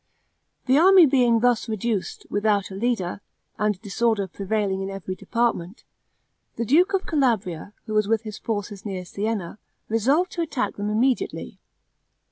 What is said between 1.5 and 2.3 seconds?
reduced,